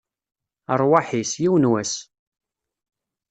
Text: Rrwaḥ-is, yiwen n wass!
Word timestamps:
Rrwaḥ-is, 0.81 1.31
yiwen 1.41 1.63
n 1.67 1.69
wass! 1.71 1.93